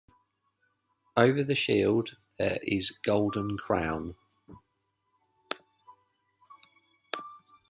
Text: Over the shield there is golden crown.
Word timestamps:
Over 1.15 1.43
the 1.43 1.53
shield 1.53 2.17
there 2.39 2.57
is 2.63 2.89
golden 3.03 3.55
crown. 3.59 4.15